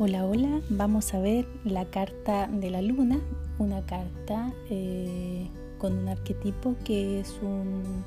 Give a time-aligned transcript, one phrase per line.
[0.00, 3.18] Hola, hola, vamos a ver la carta de la luna,
[3.58, 8.04] una carta eh, con un arquetipo que es un,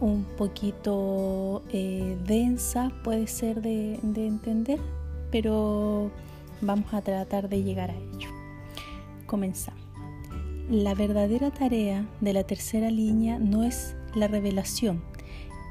[0.00, 4.78] un poquito eh, densa, puede ser de, de entender,
[5.32, 6.12] pero
[6.60, 8.28] vamos a tratar de llegar a ello.
[9.26, 9.82] Comenzamos.
[10.70, 15.02] La verdadera tarea de la tercera línea no es la revelación,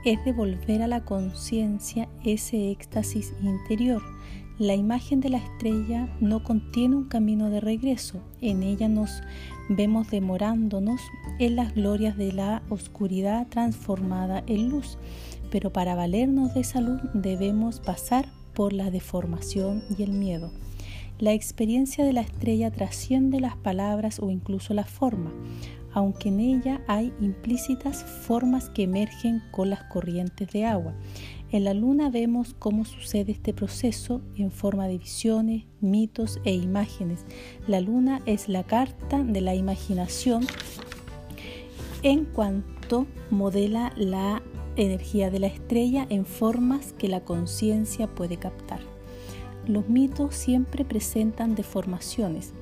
[0.03, 4.01] es devolver a la conciencia ese éxtasis interior
[4.59, 9.23] la imagen de la estrella no contiene un camino de regreso, en ella nos
[9.67, 11.01] vemos demorándonos
[11.39, 14.97] en las glorias de la oscuridad transformada en luz,
[15.51, 20.51] pero para valernos de salud debemos pasar por la deformación y el miedo.
[21.19, 25.31] La experiencia de la estrella trasciende las palabras o incluso la forma,
[25.93, 30.93] aunque en ella hay implícitas formas que emergen con las corrientes de agua.
[31.51, 37.25] En la luna vemos cómo sucede este proceso en forma de visiones, mitos e imágenes.
[37.67, 40.47] La luna es la carta de la imaginación
[42.01, 44.41] en cuanto modela la
[44.75, 48.79] energía de la estrella en formas que la conciencia puede captar.
[49.67, 52.53] Los mitos siempre presentan deformaciones,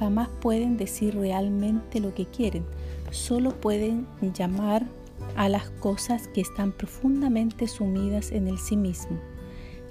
[0.00, 2.64] jamás pueden decir realmente lo que quieren,
[3.10, 4.86] solo pueden llamar
[5.36, 9.20] a las cosas que están profundamente sumidas en el sí mismo.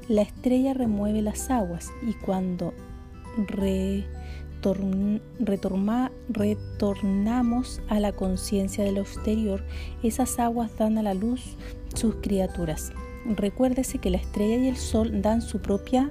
[0.07, 2.73] La estrella remueve las aguas y cuando
[5.39, 9.63] retornamos a la conciencia de lo exterior,
[10.01, 11.55] esas aguas dan a la luz
[11.93, 12.91] sus criaturas.
[13.27, 16.09] Recuérdese que la estrella y el sol dan su propia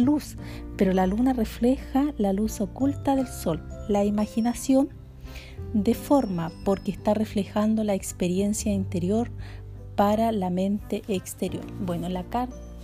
[0.00, 0.36] luz,
[0.76, 3.62] pero la luna refleja la luz oculta del sol.
[3.88, 4.88] La imaginación
[5.74, 9.30] deforma porque está reflejando la experiencia interior
[9.96, 11.64] para la mente exterior.
[11.80, 12.24] Bueno, la,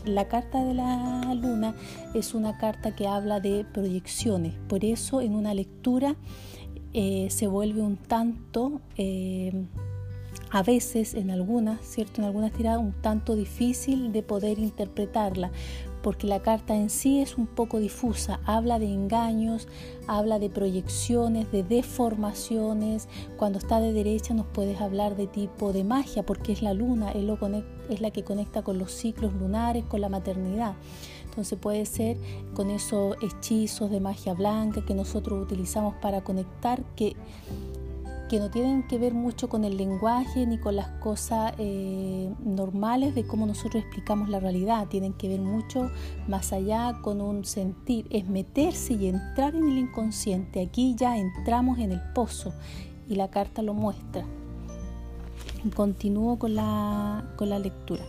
[0.05, 1.75] la carta de la luna
[2.15, 6.17] es una carta que habla de proyecciones, por eso en una lectura
[6.93, 8.81] eh, se vuelve un tanto...
[8.97, 9.67] Eh,
[10.51, 12.21] a veces en algunas, ¿cierto?
[12.21, 15.51] En algunas tiradas un tanto difícil de poder interpretarla,
[16.07, 19.67] porque la carta en sí es un poco difusa, habla de engaños,
[20.07, 23.09] habla de proyecciones, de deformaciones.
[23.37, 27.11] Cuando está de derecha nos puedes hablar de tipo de magia, porque es la luna,
[27.11, 27.37] es, lo
[27.91, 30.75] es la que conecta con los ciclos lunares, con la maternidad.
[31.25, 32.19] Entonces puede ser
[32.55, 37.17] con esos hechizos de magia blanca que nosotros utilizamos para conectar, que
[38.29, 43.15] que no tienen que ver mucho con el lenguaje ni con las cosas eh, normales
[43.15, 45.91] de cómo nosotros explicamos la realidad, tienen que ver mucho
[46.27, 50.61] más allá con un sentir, es meterse y entrar en el inconsciente.
[50.61, 52.53] Aquí ya entramos en el pozo
[53.09, 54.25] y la carta lo muestra.
[55.75, 58.03] Continúo con la, con la lectura.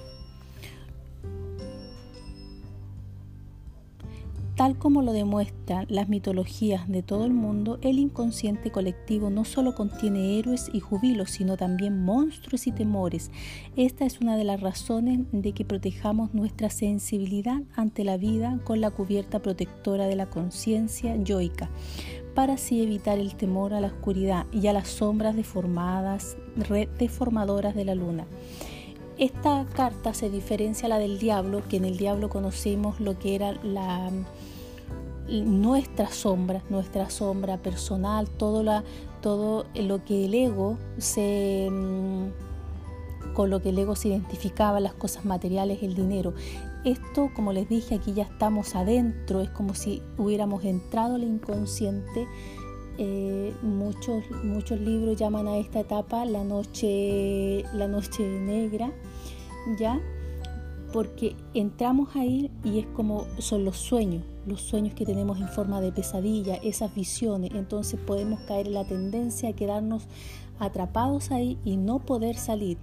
[4.58, 9.76] Tal como lo demuestran las mitologías de todo el mundo, el inconsciente colectivo no solo
[9.76, 13.30] contiene héroes y jubilos, sino también monstruos y temores.
[13.76, 18.82] Esta es una de las razones de que protejamos nuestra sensibilidad ante la vida con
[18.82, 21.70] la cubierta protectora de la conciencia yoica,
[22.34, 26.36] para así evitar el temor a la oscuridad y a las sombras deformadas,
[26.98, 28.26] deformadoras de la luna.
[29.20, 33.36] Esta carta se diferencia a la del diablo, que en el diablo conocemos lo que
[33.36, 34.12] era la,
[35.28, 38.84] nuestra sombra, nuestra sombra personal, todo, la,
[39.22, 44.94] todo lo que el ego se mm, con lo que el ego se identificaba, las
[44.94, 46.34] cosas materiales, el dinero.
[46.86, 52.28] Esto, como les dije, aquí ya estamos adentro, es como si hubiéramos entrado al inconsciente
[53.00, 58.92] eh, muchos, muchos libros llaman a esta etapa la noche, la noche negra,
[59.78, 60.02] ¿ya?
[60.94, 65.82] Porque entramos ahí y es como son los sueños, los sueños que tenemos en forma
[65.82, 67.52] de pesadilla, esas visiones.
[67.54, 70.08] Entonces podemos caer en la tendencia a quedarnos
[70.60, 72.78] atrapados ahí y no poder salir.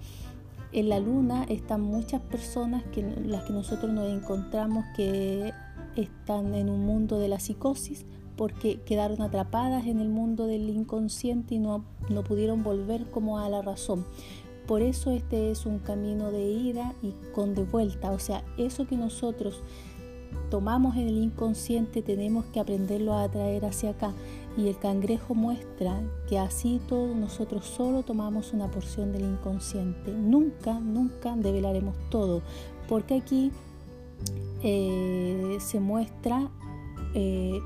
[0.72, 5.52] En la luna están muchas personas que las que nosotros nos encontramos que
[5.96, 8.04] están en un mundo de la psicosis
[8.36, 13.48] porque quedaron atrapadas en el mundo del inconsciente y no, no pudieron volver como a
[13.48, 14.04] la razón.
[14.66, 18.12] Por eso este es un camino de ida y con de vuelta.
[18.12, 19.62] O sea, eso que nosotros
[20.50, 24.12] tomamos en el inconsciente tenemos que aprenderlo a traer hacia acá.
[24.56, 30.12] Y el cangrejo muestra que así todos nosotros solo tomamos una porción del inconsciente.
[30.12, 32.40] Nunca, nunca develaremos todo.
[32.88, 33.50] Porque aquí
[34.62, 36.48] eh, se muestra
[37.14, 37.60] eh,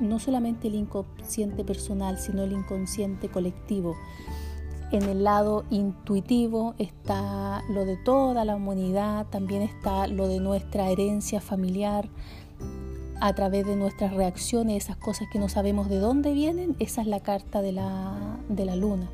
[0.00, 3.94] no solamente el inconsciente personal, sino el inconsciente colectivo.
[4.92, 10.88] En el lado intuitivo está lo de toda la humanidad, también está lo de nuestra
[10.90, 12.08] herencia familiar,
[13.20, 17.06] a través de nuestras reacciones, esas cosas que no sabemos de dónde vienen, esa es
[17.06, 19.08] la carta de la, de la luna.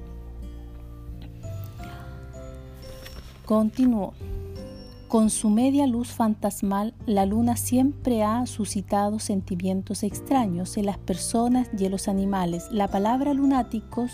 [3.45, 4.15] Continuó.
[5.09, 11.69] Con su media luz fantasmal, la luna siempre ha suscitado sentimientos extraños en las personas
[11.79, 12.69] y en los animales.
[12.73, 14.11] La palabra lunáticos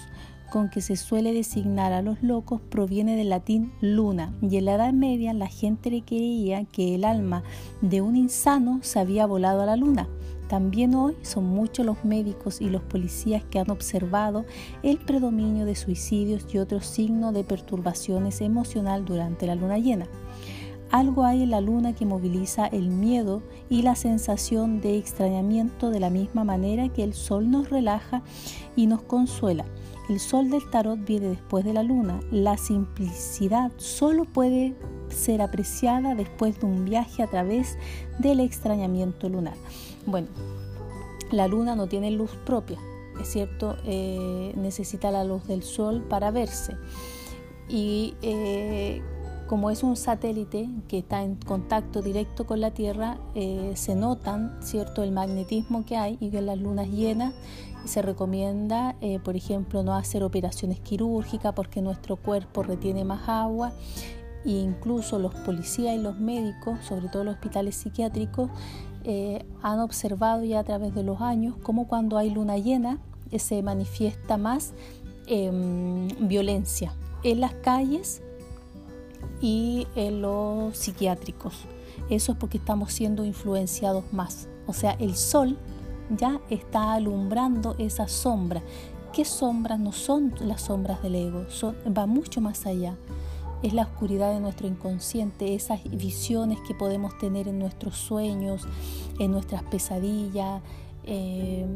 [0.52, 4.74] con que se suele designar a los locos proviene del latín luna y en la
[4.74, 7.42] Edad Media la gente creía que el alma
[7.80, 10.08] de un insano se había volado a la luna.
[10.48, 14.44] También hoy son muchos los médicos y los policías que han observado
[14.82, 20.06] el predominio de suicidios y otros signos de perturbaciones emocional durante la luna llena.
[20.90, 26.00] Algo hay en la luna que moviliza el miedo y la sensación de extrañamiento de
[26.00, 28.20] la misma manera que el sol nos relaja
[28.76, 29.64] y nos consuela.
[30.08, 32.20] El sol del tarot viene después de la luna.
[32.30, 34.74] La simplicidad solo puede
[35.08, 37.78] ser apreciada después de un viaje a través
[38.18, 39.54] del extrañamiento lunar.
[40.06, 40.28] Bueno,
[41.30, 42.78] la luna no tiene luz propia,
[43.20, 46.76] es cierto, eh, necesita la luz del sol para verse.
[47.68, 49.02] Y eh,
[49.46, 54.58] como es un satélite que está en contacto directo con la Tierra, eh, se notan,
[54.62, 57.34] cierto, el magnetismo que hay y en las lunas llenas
[57.84, 63.72] se recomienda, por ejemplo, no hacer operaciones quirúrgicas porque nuestro cuerpo retiene más agua
[64.44, 68.50] e incluso los policías y los médicos, sobre todo los hospitales psiquiátricos,
[69.04, 72.98] eh, han observado ya a través de los años cómo cuando hay luna llena
[73.30, 74.74] eh, se manifiesta más
[75.26, 76.94] em, violencia
[77.24, 78.22] en las calles
[79.40, 81.54] y en los psiquiátricos.
[82.10, 84.48] Eso es porque estamos siendo influenciados más.
[84.66, 85.56] O sea, el sol
[86.16, 88.62] ya está alumbrando esa sombra.
[89.12, 91.46] ¿Qué sombras no son las sombras del ego?
[91.96, 92.96] va mucho más allá
[93.62, 98.66] es la oscuridad de nuestro inconsciente, esas visiones que podemos tener en nuestros sueños,
[99.18, 100.60] en nuestras pesadillas.
[101.04, 101.66] Eh,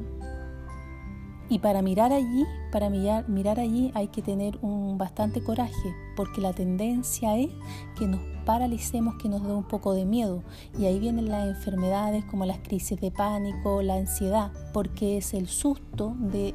[1.48, 6.40] y para mirar allí, para mirar, mirar allí hay que tener un bastante coraje, porque
[6.40, 7.50] la tendencia es
[7.96, 10.42] que nos paralicemos, que nos dé un poco de miedo.
[10.76, 15.46] Y ahí vienen las enfermedades como las crisis de pánico, la ansiedad, porque es el
[15.46, 16.54] susto de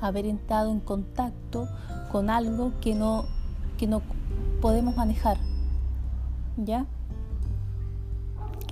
[0.00, 1.68] haber entrado en contacto
[2.12, 3.24] con algo que no,
[3.78, 4.02] que no
[4.60, 5.38] podemos manejar.
[6.58, 6.86] ¿Ya?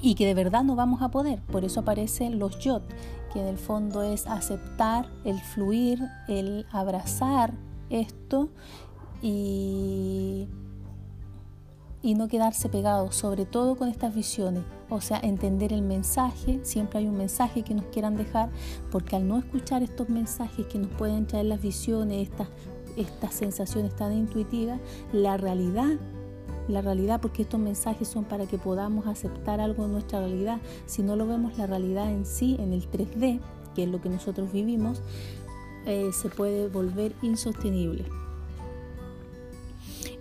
[0.03, 1.41] Y que de verdad no vamos a poder.
[1.43, 2.83] Por eso aparecen los yot,
[3.37, 7.53] que en el fondo es aceptar, el fluir, el abrazar
[7.91, 8.49] esto
[9.21, 10.49] y,
[12.01, 14.65] y no quedarse pegado, sobre todo con estas visiones.
[14.89, 18.49] O sea, entender el mensaje, siempre hay un mensaje que nos quieran dejar,
[18.91, 22.49] porque al no escuchar estos mensajes que nos pueden traer las visiones, estas
[22.97, 24.81] estas sensaciones tan intuitivas,
[25.13, 25.99] la realidad,
[26.69, 30.61] la realidad, porque estos mensajes son para que podamos aceptar algo en nuestra realidad.
[30.87, 33.41] Si no lo vemos la realidad en sí, en el 3D,
[33.75, 35.03] que es lo que nosotros vivimos,
[35.87, 38.05] eh, se puede volver insostenible.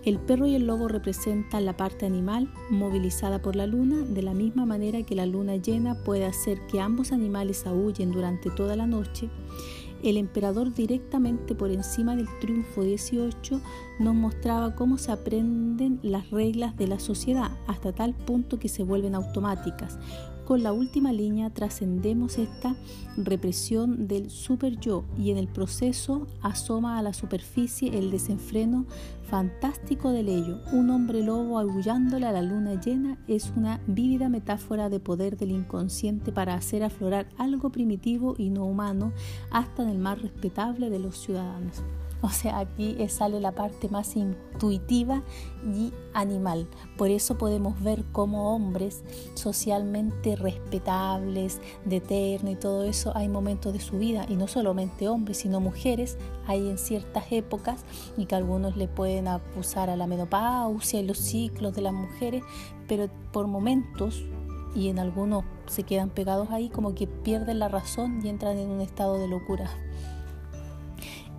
[0.04, 4.34] El perro y el lobo representan la parte animal movilizada por la luna, de la
[4.34, 8.86] misma manera que la luna llena puede hacer que ambos animales aúllen durante toda la
[8.86, 9.28] noche
[10.02, 13.60] el emperador directamente por encima del triunfo 18
[13.98, 18.82] nos mostraba cómo se aprenden las reglas de la sociedad hasta tal punto que se
[18.82, 19.98] vuelven automáticas.
[20.46, 22.76] Con la última línea trascendemos esta
[23.16, 28.86] represión del super yo y en el proceso asoma a la superficie el desenfreno
[29.24, 30.60] fantástico del ello.
[30.72, 35.50] Un hombre lobo aullándole a la luna llena es una vívida metáfora de poder del
[35.50, 39.12] inconsciente para hacer aflorar algo primitivo y no humano
[39.50, 41.82] hasta en el más respetable de los ciudadanos.
[42.22, 45.22] O sea, aquí sale la parte más intuitiva
[45.64, 46.66] y animal.
[46.96, 49.04] Por eso podemos ver como hombres
[49.34, 55.08] socialmente respetables, de eterno y todo eso, hay momentos de su vida, y no solamente
[55.08, 57.84] hombres, sino mujeres, hay en ciertas épocas
[58.16, 62.42] y que algunos le pueden acusar a la menopausia y los ciclos de las mujeres,
[62.88, 64.24] pero por momentos
[64.74, 68.68] y en algunos se quedan pegados ahí como que pierden la razón y entran en
[68.68, 69.70] un estado de locura.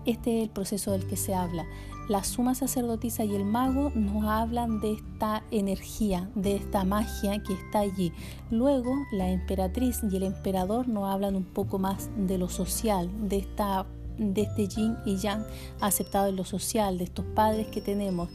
[0.08, 1.68] Este es el proceso del que se habla.
[2.08, 7.52] La suma sacerdotisa y el mago nos hablan de esta energía, de esta magia que
[7.52, 8.14] está allí.
[8.50, 13.38] Luego la emperatriz y el emperador nos hablan un poco más de lo social, de
[13.40, 13.86] esta
[14.18, 15.46] de este yin y yang
[15.80, 18.30] aceptado en lo social, de estos padres que tenemos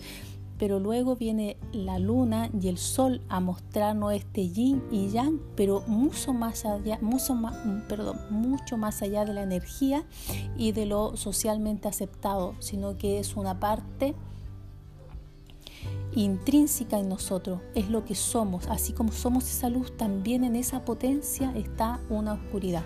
[0.62, 5.83] pero luego viene la luna y el sol a mostrarnos este yin y yang, pero
[5.88, 7.57] mucho más allá, mucho más,
[7.88, 10.04] perdón, mucho más allá de la energía
[10.57, 14.14] y de lo socialmente aceptado, sino que es una parte
[16.14, 18.69] intrínseca en nosotros, es lo que somos.
[18.69, 22.85] Así como somos esa luz, también en esa potencia está una oscuridad.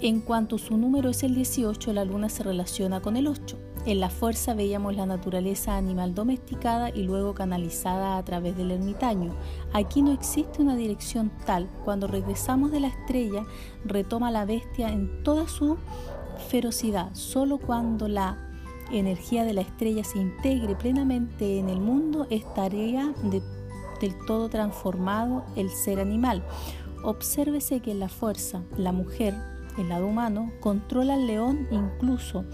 [0.00, 3.65] En cuanto su número es el 18, la luna se relaciona con el 8.
[3.86, 9.32] En la fuerza veíamos la naturaleza animal domesticada y luego canalizada a través del ermitaño.
[9.72, 11.68] Aquí no existe una dirección tal.
[11.84, 13.46] Cuando regresamos de la estrella,
[13.84, 15.76] retoma la bestia en toda su
[16.48, 17.14] ferocidad.
[17.14, 18.36] Solo cuando la
[18.90, 23.14] energía de la estrella se integre plenamente en el mundo, estaría
[24.00, 26.42] del todo transformado el ser animal.
[27.04, 29.32] Obsérvese que en la fuerza, la mujer,
[29.78, 32.44] el lado humano, controla al león incluso.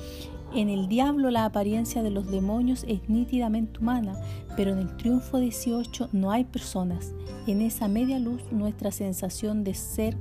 [0.54, 4.14] En el diablo la apariencia de los demonios es nítidamente humana,
[4.54, 7.14] pero en el triunfo 18 no hay personas.
[7.46, 10.14] En esa media luz nuestra sensación de ser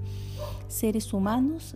[0.70, 1.76] seres humanos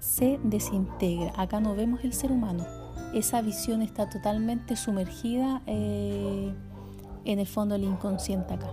[0.00, 1.32] se desintegra.
[1.36, 2.66] Acá no vemos el ser humano.
[3.14, 6.52] Esa visión está totalmente sumergida eh,
[7.24, 8.70] en el fondo del inconsciente acá.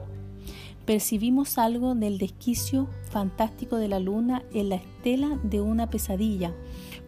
[0.85, 6.53] Percibimos algo del desquicio fantástico de la luna en la estela de una pesadilla.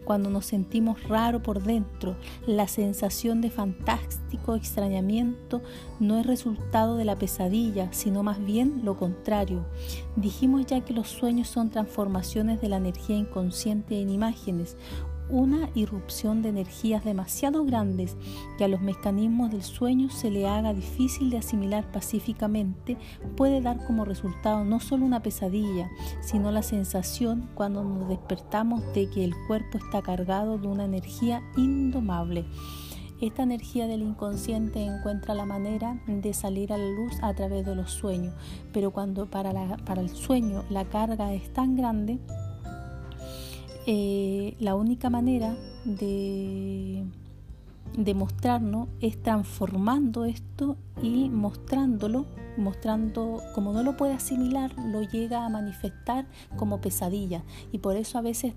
[0.08, 5.60] Cuando nos sentimos raro por dentro, la sensación de fantástico extrañamiento
[6.00, 9.66] no es resultado de la pesadilla, sino más bien lo contrario.
[10.16, 14.78] Dijimos ya que los sueños son transformaciones de la energía inconsciente en imágenes,
[15.30, 18.16] una irrupción de energías demasiado grandes
[18.56, 22.96] que a los mecanismos del sueño se le haga difícil de asimilar pacíficamente
[23.36, 29.08] puede dar como resultado no solo una pesadilla, sino la sensación cuando nos despertamos de
[29.10, 32.44] que el cuerpo está cargado de una energía indomable.
[33.20, 37.74] Esta energía del inconsciente encuentra la manera de salir a la luz a través de
[37.74, 38.32] los sueños,
[38.72, 42.20] pero cuando para, para el sueño la carga es tan grande,
[43.90, 47.06] eh, la única manera de,
[47.96, 52.26] demostrarnos es transformando esto y mostrándolo,
[52.58, 56.26] mostrando como no lo puede asimilar, lo llega a manifestar
[56.56, 57.42] como pesadilla.
[57.72, 58.52] Y por eso a veces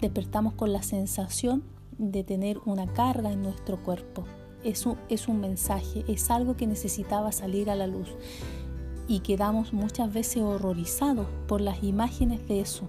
[0.00, 1.62] despertamos con la sensación
[1.98, 4.24] de tener una carga en nuestro cuerpo.
[4.64, 8.08] Es es un mensaje, es algo que necesitaba salir a la luz.
[9.06, 12.88] Y quedamos muchas veces horrorizados por las imágenes de eso.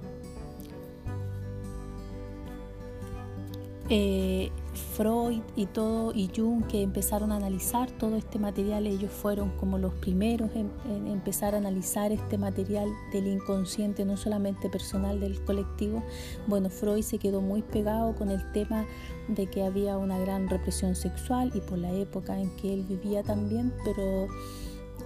[3.89, 4.51] Eh,
[4.95, 9.77] Freud y todo y Jung que empezaron a analizar todo este material, ellos fueron como
[9.77, 10.69] los primeros en,
[11.07, 16.03] empezar a analizar este material del inconsciente, no solamente personal del colectivo.
[16.47, 18.85] Bueno, Freud se quedó muy pegado con el tema
[19.29, 23.23] de que había una gran represión sexual y por la época en que él vivía
[23.23, 24.27] también, pero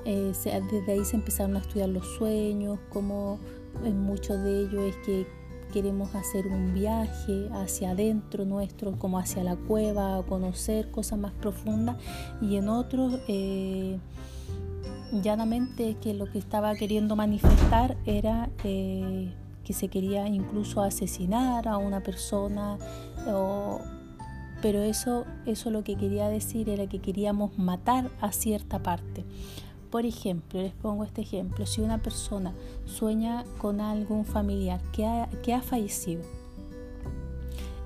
[0.05, 0.33] eh,
[0.71, 3.39] desde ahí se empezaron a estudiar los sueños, como
[3.85, 5.40] en muchos de ellos es que
[5.71, 11.31] queremos hacer un viaje hacia adentro nuestro, como hacia la cueva, a conocer cosas más
[11.33, 11.97] profundas,
[12.41, 13.97] y en otros, eh,
[15.23, 21.77] llanamente, que lo que estaba queriendo manifestar era eh, que se quería incluso asesinar a
[21.77, 22.77] una persona,
[24.61, 29.25] pero eso, eso lo que quería decir era que queríamos matar a cierta parte.
[29.91, 32.53] Por ejemplo, les pongo este ejemplo, si una persona
[32.85, 36.21] sueña con algún familiar que ha, que ha fallecido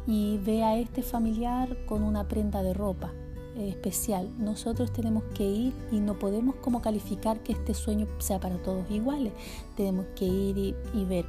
[0.05, 3.11] y ve a este familiar con una prenda de ropa
[3.57, 8.39] eh, especial, nosotros tenemos que ir y no podemos como calificar que este sueño sea
[8.39, 9.33] para todos iguales,
[9.75, 11.25] tenemos que ir y, ver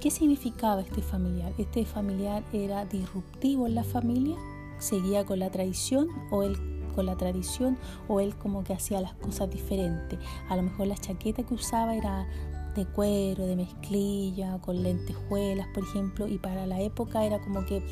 [0.00, 1.52] qué significaba este familiar.
[1.58, 4.36] Este familiar era disruptivo en la familia,
[4.78, 7.78] seguía con la tradición o él con la tradición
[8.08, 10.18] o él como que hacía las cosas diferentes.
[10.48, 12.26] A lo mejor la chaqueta que usaba era
[12.74, 17.82] de cuero, de mezclilla, con lentejuelas, por ejemplo, y para la época era como que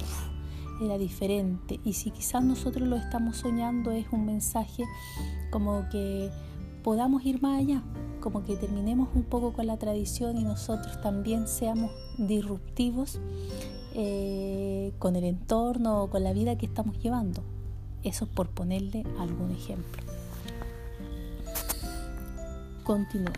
[0.80, 1.80] era diferente.
[1.84, 4.84] Y si quizás nosotros lo estamos soñando, es un mensaje
[5.50, 6.30] como que
[6.82, 7.82] podamos ir más allá,
[8.20, 13.20] como que terminemos un poco con la tradición y nosotros también seamos disruptivos
[13.94, 17.42] eh, con el entorno o con la vida que estamos llevando.
[18.02, 20.02] Eso por ponerle algún ejemplo.
[22.84, 23.32] Continúo.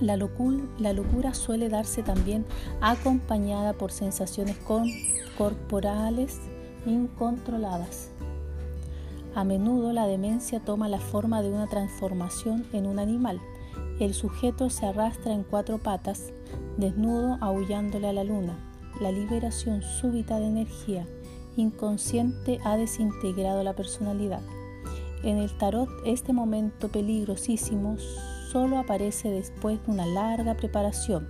[0.00, 2.46] La locura, la locura, suele darse también
[2.80, 4.56] acompañada por sensaciones
[5.36, 6.40] corporales
[6.86, 8.10] incontroladas.
[9.34, 13.40] A menudo la demencia toma la forma de una transformación en un animal.
[14.00, 16.32] El sujeto se arrastra en cuatro patas,
[16.76, 18.58] desnudo, aullándole a la luna.
[19.00, 21.06] La liberación súbita de energía
[21.56, 24.40] inconsciente ha desintegrado la personalidad.
[25.22, 27.96] En el tarot este momento peligrosísimo
[28.50, 31.28] solo aparece después de una larga preparación,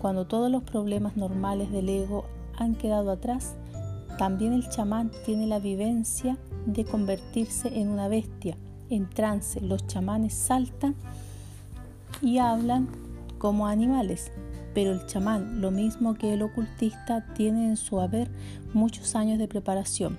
[0.00, 2.24] cuando todos los problemas normales del ego
[2.56, 3.54] han quedado atrás.
[4.18, 8.56] También el chamán tiene la vivencia de convertirse en una bestia.
[8.88, 10.94] En trance los chamanes saltan
[12.22, 12.88] y hablan
[13.38, 14.30] como animales,
[14.74, 18.30] pero el chamán, lo mismo que el ocultista, tiene en su haber
[18.72, 20.18] muchos años de preparación.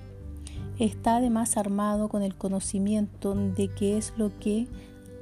[0.78, 4.68] Está además armado con el conocimiento de qué es lo que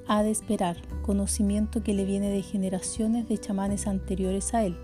[0.06, 4.76] ha de esperar, conocimiento que le viene de generaciones de chamanes anteriores a él.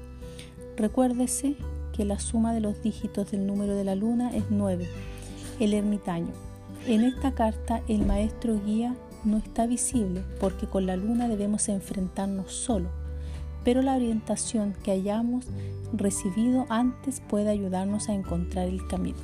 [0.76, 1.56] Recuérdese
[1.92, 4.88] que la suma de los dígitos del número de la luna es 9,
[5.60, 6.32] el ermitaño.
[6.86, 12.52] En esta carta el maestro guía no está visible porque con la luna debemos enfrentarnos
[12.52, 12.88] solo,
[13.64, 15.46] pero la orientación que hayamos
[15.92, 19.18] recibido antes puede ayudarnos a encontrar el camino.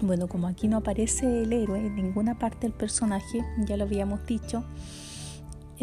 [0.00, 4.26] Bueno, como aquí no aparece el héroe en ninguna parte del personaje, ya lo habíamos
[4.26, 4.64] dicho,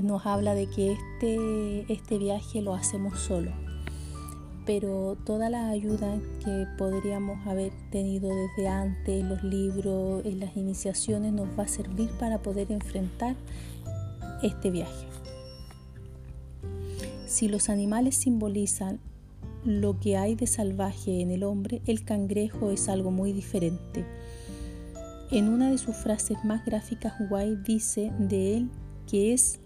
[0.01, 3.51] nos habla de que este, este viaje lo hacemos solo.
[4.69, 11.47] Pero toda la ayuda que podríamos haber tenido desde antes, los libros, las iniciaciones, nos
[11.57, 13.35] va a servir para poder enfrentar
[14.43, 15.07] este viaje.
[17.25, 18.99] Si los animales simbolizan
[19.65, 24.05] lo que hay de salvaje en el hombre, el cangrejo es algo muy diferente.
[25.31, 28.69] En una de sus frases más gráficas, White dice de él
[29.07, 29.59] que es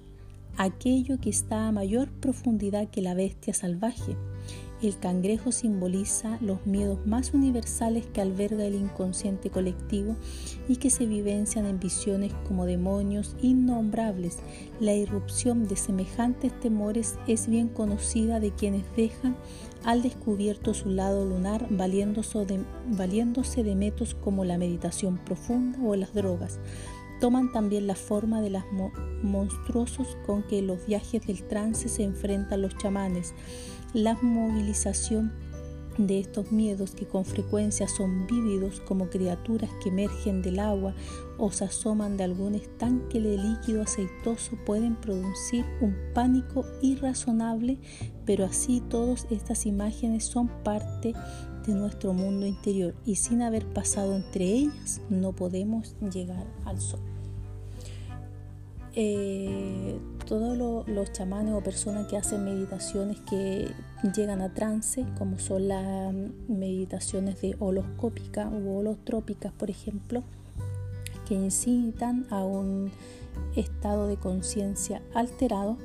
[0.55, 4.15] aquello que está a mayor profundidad que la bestia salvaje.
[4.83, 10.17] El cangrejo simboliza los miedos más universales que alberga el inconsciente colectivo
[10.67, 14.39] y que se vivencian en visiones como demonios innombrables.
[14.81, 19.37] La irrupción de semejantes temores es bien conocida de quienes dejan
[19.85, 25.95] al descubierto su lado lunar valiéndose de, valiéndose de métodos como la meditación profunda o
[25.95, 26.59] las drogas.
[27.21, 28.63] Toman también la forma de los
[29.21, 33.33] monstruosos con que los viajes del trance se enfrentan los chamanes
[33.93, 35.31] la movilización
[35.97, 40.95] de estos miedos que con frecuencia son vívidos como criaturas que emergen del agua
[41.37, 47.77] o se asoman de algún estanque de líquido aceitoso pueden producir un pánico irrazonable,
[48.25, 51.13] pero así todas estas imágenes son parte
[51.67, 56.99] de nuestro mundo interior y sin haber pasado entre ellas no podemos llegar al sol.
[58.95, 59.82] Eh,
[60.25, 63.71] todos los chamanes o personas que hacen meditaciones que
[64.15, 66.13] llegan a trance, como son las
[66.47, 70.23] meditaciones de holoscópica o holotrópicas, por ejemplo,
[71.27, 72.91] que incitan a un
[73.55, 75.77] estado de conciencia alterado,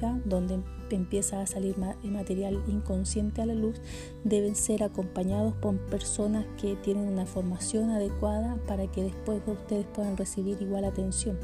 [0.00, 0.18] ¿ya?
[0.24, 3.80] donde empieza a salir material inconsciente a la luz,
[4.24, 10.16] deben ser acompañados por personas que tienen una formación adecuada para que después ustedes puedan
[10.16, 11.38] recibir igual atención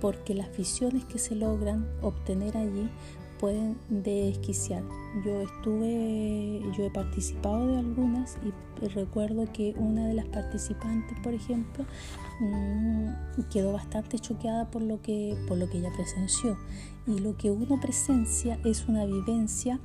[0.00, 2.88] porque las visiones que se logran obtener allí
[3.38, 4.82] pueden desquiciar.
[5.24, 11.34] Yo estuve, yo he participado de algunas y recuerdo que una de las participantes, por
[11.34, 11.84] ejemplo,
[12.40, 16.56] mm, quedó bastante choqueada por lo que por lo que ella presenció
[17.06, 19.80] y lo que uno presencia es una vivencia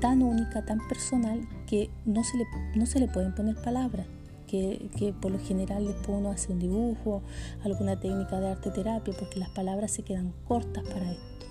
[0.00, 4.06] tan única, tan personal que no se le, no se le pueden poner palabras
[4.48, 7.22] que, por lo general después uno hace un dibujo,
[7.62, 11.46] alguna técnica de arte terapia, porque las palabras se quedan cortas para esto.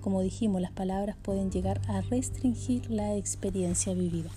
[0.00, 4.30] Como dijimos, las palabras pueden llegar a restringir la experiencia vivida.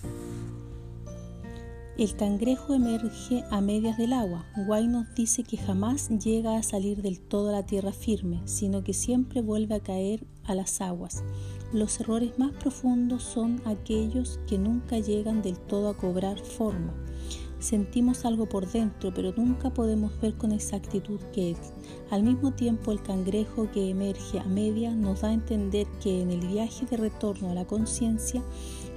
[1.97, 4.45] El cangrejo emerge a medias del agua.
[4.65, 8.83] Guay nos dice que jamás llega a salir del todo a la tierra firme, sino
[8.83, 11.21] que siempre vuelve a caer a las aguas.
[11.73, 16.93] Los errores más profundos son aquellos que nunca llegan del todo a cobrar forma.
[17.61, 21.59] Sentimos algo por dentro, pero nunca podemos ver con exactitud qué es.
[22.09, 26.31] Al mismo tiempo, el cangrejo que emerge a media nos da a entender que en
[26.31, 28.41] el viaje de retorno a la conciencia,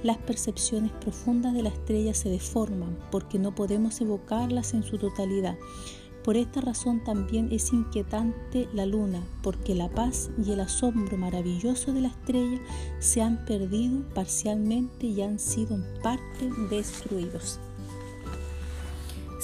[0.01, 5.57] las percepciones profundas de la estrella se deforman porque no podemos evocarlas en su totalidad.
[6.23, 11.93] Por esta razón también es inquietante la luna, porque la paz y el asombro maravilloso
[11.93, 12.59] de la estrella
[12.97, 17.59] se han perdido parcialmente y han sido en parte destruidos.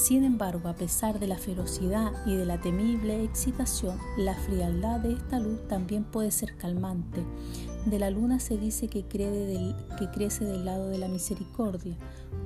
[0.01, 5.13] Sin embargo, a pesar de la ferocidad y de la temible excitación, la frialdad de
[5.13, 7.23] esta luz también puede ser calmante.
[7.85, 11.97] De la luna se dice que, que crece del lado de la misericordia,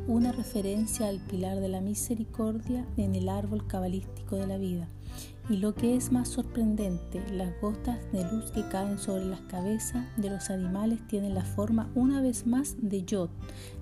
[0.05, 4.89] una referencia al pilar de la misericordia en el árbol cabalístico de la vida.
[5.49, 10.05] Y lo que es más sorprendente, las gotas de luz que caen sobre las cabezas
[10.17, 13.29] de los animales tienen la forma una vez más de Yod,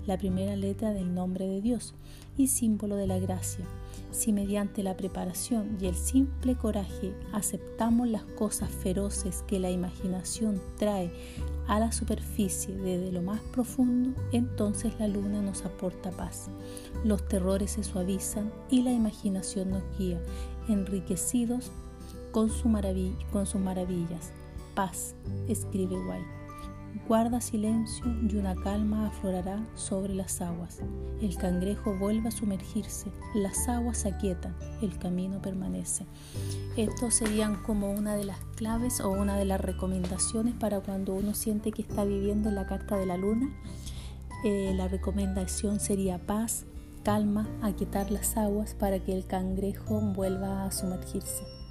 [0.06, 1.94] la primera letra del nombre de Dios.
[2.36, 3.64] Y símbolo de la gracia.
[4.10, 10.60] Si mediante la preparación y el simple coraje aceptamos las cosas feroces que la imaginación
[10.78, 11.12] trae
[11.66, 16.48] a la superficie desde lo más profundo, entonces la luna nos aporta paz.
[17.04, 20.20] Los terrores se suavizan y la imaginación nos guía,
[20.68, 21.72] enriquecidos
[22.30, 22.48] con,
[23.32, 24.32] con sus maravillas.
[24.74, 25.14] Paz,
[25.48, 26.43] escribe White.
[27.08, 30.80] Guarda silencio y una calma aflorará sobre las aguas.
[31.20, 36.06] El cangrejo vuelve a sumergirse, las aguas se aquietan, el camino permanece.
[36.76, 41.34] Estos serían como una de las claves o una de las recomendaciones para cuando uno
[41.34, 43.50] siente que está viviendo en la carta de la luna.
[44.44, 46.64] Eh, la recomendación sería paz,
[47.02, 51.63] calma, aquietar las aguas para que el cangrejo vuelva a sumergirse.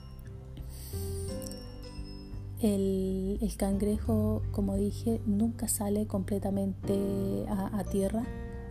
[2.64, 8.24] El, cangrejo, como dije, nunca sale completamente a, tierra,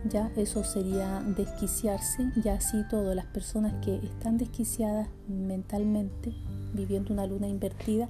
[0.09, 6.33] ya eso sería desquiciarse, ya así todas las personas que están desquiciadas mentalmente,
[6.73, 8.09] viviendo una luna invertida,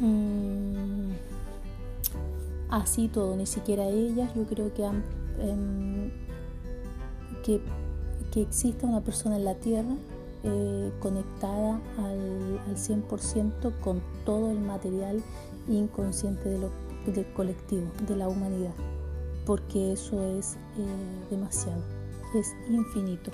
[0.00, 1.10] mm,
[2.68, 5.02] así todo, ni siquiera ellas, yo creo que, han,
[5.40, 6.10] em,
[7.42, 7.62] que,
[8.30, 9.96] que exista una persona en la tierra
[10.44, 15.22] eh, conectada al, al 100% con todo el material
[15.68, 16.48] inconsciente
[17.06, 18.74] del colectivo, de la humanidad,
[19.46, 21.82] porque eso es eh, demasiado,
[22.34, 23.30] es infinito.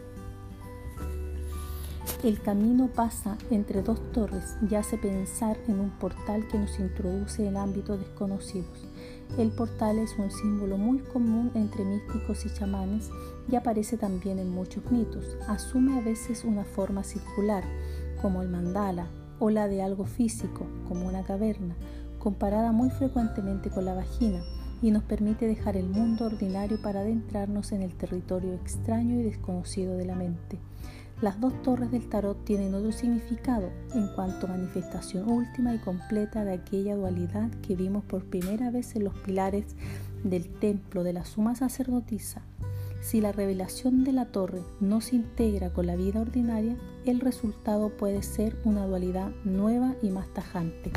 [2.22, 7.46] El camino pasa entre dos torres y hace pensar en un portal que nos introduce
[7.46, 8.89] en ámbitos desconocidos.
[9.38, 13.10] El portal es un símbolo muy común entre místicos y chamanes
[13.50, 15.36] y aparece también en muchos mitos.
[15.46, 17.64] Asume a veces una forma circular,
[18.20, 21.74] como el mandala, o la de algo físico, como una caverna,
[22.18, 24.42] comparada muy frecuentemente con la vagina,
[24.82, 29.96] y nos permite dejar el mundo ordinario para adentrarnos en el territorio extraño y desconocido
[29.96, 30.58] de la mente.
[31.22, 36.46] Las dos torres del tarot tienen otro significado en cuanto a manifestación última y completa
[36.46, 39.76] de aquella dualidad que vimos por primera vez en los pilares
[40.24, 42.40] del templo de la suma sacerdotisa.
[43.02, 47.90] Si la revelación de la torre no se integra con la vida ordinaria, el resultado
[47.90, 50.90] puede ser una dualidad nueva y más tajante.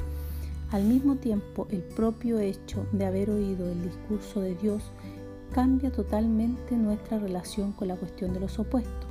[0.71, 4.83] Al mismo tiempo, el propio hecho de haber oído el discurso de Dios
[5.53, 9.02] cambia totalmente nuestra relación con la cuestión de los opuestos.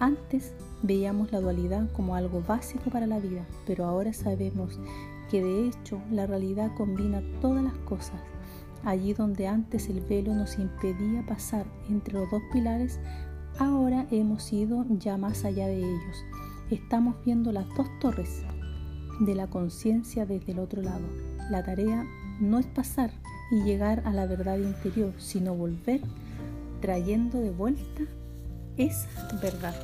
[0.00, 4.80] Antes veíamos la dualidad como algo básico para la vida, pero ahora sabemos
[5.30, 8.18] que de hecho la realidad combina todas las cosas.
[8.82, 12.98] Allí donde antes el velo nos impedía pasar entre los dos pilares,
[13.58, 16.24] ahora hemos ido ya más allá de ellos.
[16.70, 18.42] Estamos viendo las dos torres
[19.20, 21.04] de la conciencia desde el otro lado.
[21.50, 22.06] La tarea
[22.40, 23.12] no es pasar
[23.50, 26.00] y llegar a la verdad interior, sino volver
[26.80, 28.04] trayendo de vuelta
[28.80, 29.08] esa
[29.42, 29.74] verdad.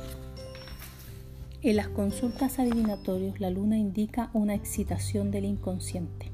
[1.61, 6.31] En las consultas adivinatorios, la luna indica una excitación del inconsciente.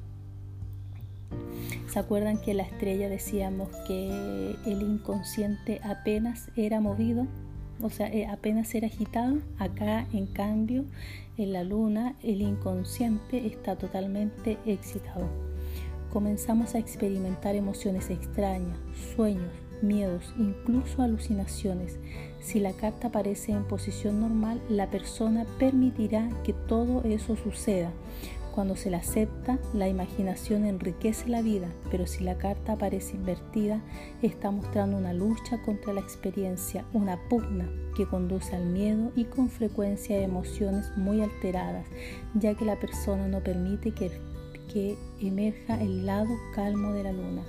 [1.87, 7.27] ¿Se acuerdan que la estrella decíamos que el inconsciente apenas era movido?
[7.81, 9.39] O sea, eh, apenas era agitado.
[9.59, 10.85] Acá, en cambio,
[11.37, 15.27] en la luna, el inconsciente está totalmente excitado.
[16.11, 18.77] Comenzamos a experimentar emociones extrañas,
[19.15, 21.99] sueños, miedos, incluso alucinaciones.
[22.43, 27.91] Si la carta aparece en posición normal, la persona permitirá que todo eso suceda.
[28.53, 33.81] Cuando se la acepta, la imaginación enriquece la vida, pero si la carta aparece invertida,
[34.21, 39.49] está mostrando una lucha contra la experiencia, una pugna que conduce al miedo y con
[39.49, 41.87] frecuencia a emociones muy alteradas,
[42.35, 44.11] ya que la persona no permite que,
[44.71, 47.43] que emerja el lado calmo de la luna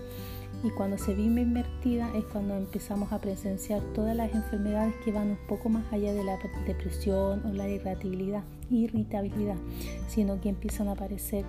[0.64, 5.28] y cuando se vive invertida es cuando empezamos a presenciar todas las enfermedades que van
[5.28, 9.58] un poco más allá de la depresión o la irritabilidad, irritabilidad
[10.08, 11.44] sino que empiezan a aparecer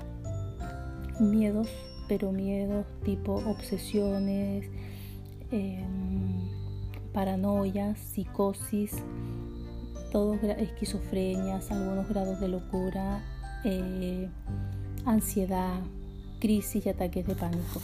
[1.22, 1.70] miedos,
[2.10, 4.66] pero miedos tipo obsesiones,
[5.50, 6.50] em,
[7.14, 8.92] paranoias, psicosis,
[10.12, 13.24] todos esquizofrenias, algunos grados de locura,
[13.64, 14.30] eh,
[15.06, 15.80] ansiedad,
[16.42, 17.80] crisis y ataques de pánico.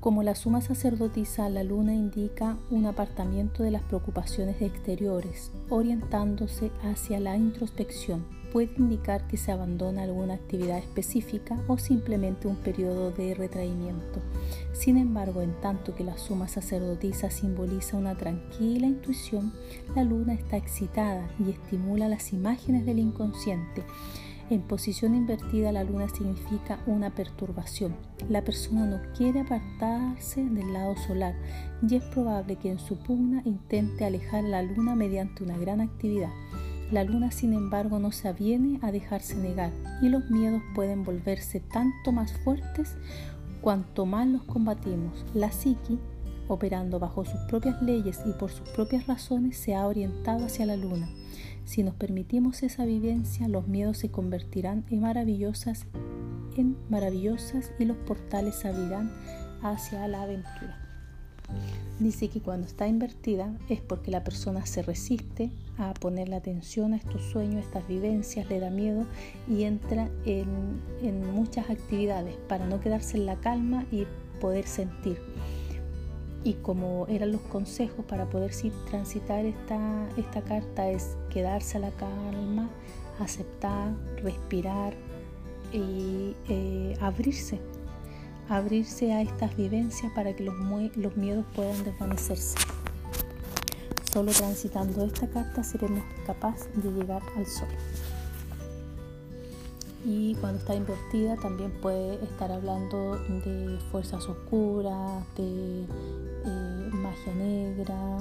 [0.00, 7.18] Como la suma sacerdotisa, la luna indica un apartamiento de las preocupaciones exteriores, orientándose hacia
[7.18, 8.24] la introspección.
[8.52, 14.20] Puede indicar que se abandona alguna actividad específica o simplemente un periodo de retraimiento.
[14.72, 19.52] Sin embargo, en tanto que la suma sacerdotisa simboliza una tranquila intuición,
[19.96, 23.82] la luna está excitada y estimula las imágenes del inconsciente
[24.50, 27.94] En posición invertida la luna significa una perturbación.
[28.30, 31.34] La persona no quiere apartarse del lado solar
[31.86, 36.30] y es probable que en su pugna intente alejar la luna mediante una gran actividad.
[36.90, 41.60] La luna, sin embargo, no se aviene a dejarse negar y los miedos pueden volverse
[41.60, 42.96] tanto más fuertes
[43.60, 45.26] cuanto más los combatimos.
[45.34, 45.98] La psiqui,
[46.48, 50.76] operando bajo sus propias leyes y por sus propias razones, se ha orientado hacia la
[50.76, 51.10] luna.
[51.68, 55.84] Si nos permitimos esa vivencia, los miedos se convertirán en maravillosas,
[56.56, 59.12] en maravillosas y los portales abrirán
[59.60, 60.78] hacia la aventura.
[62.00, 66.94] Dice que cuando está invertida es porque la persona se resiste a poner la atención
[66.94, 69.04] a estos sueños, a estas vivencias, le da miedo
[69.46, 74.06] y entra en, en muchas actividades para no quedarse en la calma y
[74.40, 75.18] poder sentir
[76.44, 78.52] y como eran los consejos para poder
[78.90, 82.68] transitar esta, esta carta es quedarse a la calma,
[83.18, 84.94] aceptar, respirar
[85.72, 87.58] y eh, abrirse,
[88.48, 90.54] abrirse a estas vivencias para que los,
[90.96, 92.56] los miedos puedan desvanecerse.
[94.12, 97.68] Solo transitando esta carta seremos capaces de llegar al sol.
[100.04, 108.18] Y cuando está invertida también puede estar hablando de fuerzas oscuras, de eh, magia negra,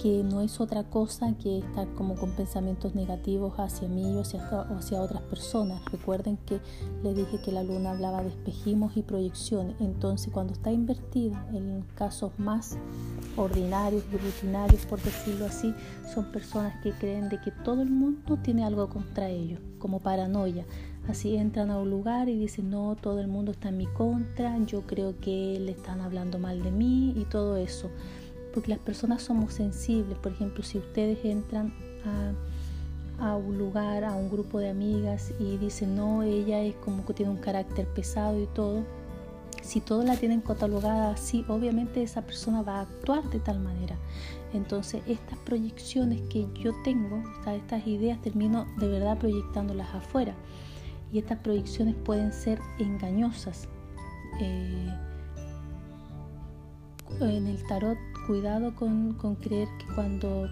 [0.00, 5.00] que no es otra cosa que estar como con pensamientos negativos hacia mí o hacia,
[5.00, 5.84] otras personas.
[5.90, 6.60] Recuerden que
[7.02, 9.76] les dije que la luna hablaba de espejismos y proyecciones.
[9.80, 12.76] Entonces cuando está invertida en casos más
[13.36, 15.74] ordinarios y rutinarios, por decirlo así,
[16.14, 20.64] son personas que creen de que todo el mundo tiene algo contra ellos, como paranoia.
[21.08, 24.58] Así entran a un lugar y dicen, no, todo el mundo está en mi contra,
[24.64, 27.90] yo creo que le están hablando mal de mí y todo eso.
[28.56, 30.16] Porque las personas somos sensibles.
[30.16, 31.74] Por ejemplo, si ustedes entran
[33.18, 37.04] a, a un lugar, a un grupo de amigas y dicen, no, ella es como
[37.04, 38.82] que tiene un carácter pesado y todo,
[39.60, 43.96] si todos la tienen catalogada así, obviamente esa persona va a actuar de tal manera.
[44.54, 50.34] Entonces, estas proyecciones que yo tengo, estas ideas, termino de verdad proyectándolas afuera
[51.12, 53.68] y estas proyecciones pueden ser engañosas.
[54.40, 54.88] Eh,
[57.20, 60.48] en el tarot, cuidado con, creer que cuando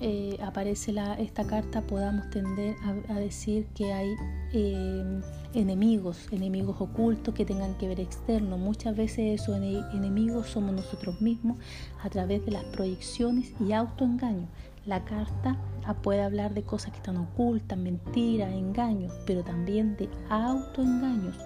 [0.00, 2.76] eh, aparece esta carta podamos tender
[3.08, 4.14] a, decir que hay
[4.52, 5.20] eh,
[5.54, 8.58] enemigos, enemigos ocultos que tengan que ver externo.
[8.58, 11.58] Muchas veces esos enemigos somos nosotros mismos
[12.02, 14.48] a través de las proyecciones y autoengaños.
[14.84, 20.08] La carta ah, puede hablar de cosas que están ocultas, mentiras, engaños, pero también de
[20.28, 21.36] autoengaños,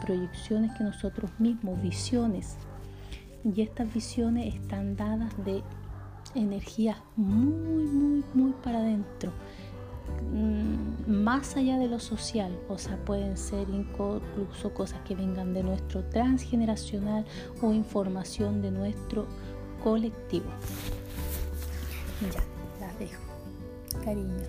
[0.00, 2.56] proyecciones que nosotros mismos, visiones.
[3.44, 5.62] Y estas visiones están dadas de
[6.34, 9.32] energías muy, muy, muy para adentro,
[10.32, 15.62] mm, más allá de lo social, o sea, pueden ser incluso cosas que vengan de
[15.62, 17.24] nuestro transgeneracional
[17.60, 19.26] o información de nuestro
[19.82, 20.46] colectivo.
[22.32, 22.42] Ya.
[24.02, 24.48] Cariños.